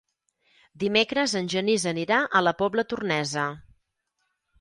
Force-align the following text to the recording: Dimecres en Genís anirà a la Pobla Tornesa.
Dimecres 0.83 1.35
en 1.39 1.49
Genís 1.53 1.85
anirà 1.91 2.17
a 2.39 2.41
la 2.47 2.53
Pobla 2.63 2.87
Tornesa. 2.95 3.45